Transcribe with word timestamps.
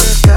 Cause 0.00 0.29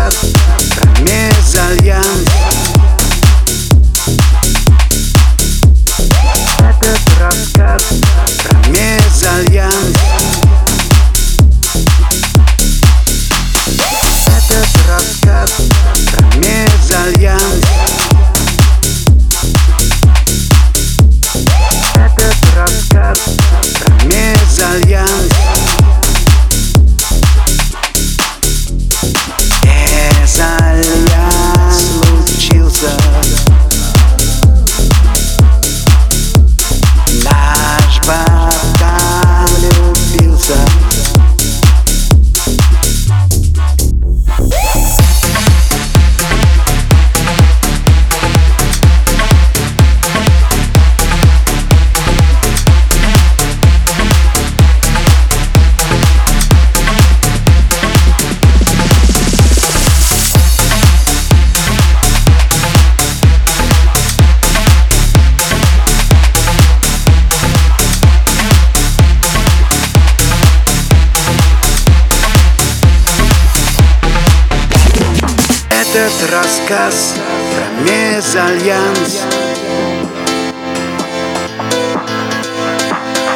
Этот 75.95 76.31
рассказ 76.31 77.13
про 77.53 77.83
мезальянс. 77.83 79.19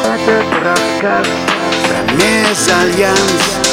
Этот 0.02 0.64
рассказ 0.64 1.26
про 1.86 2.14
мезальянс 2.14 3.67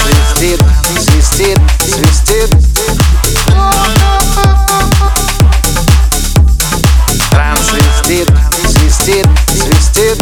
Свистит, 0.00 0.60
свистит, 0.98 1.58
свистит 1.78 2.50
Транс 7.30 7.60
свистит, 7.70 9.28
свистит, 9.54 10.18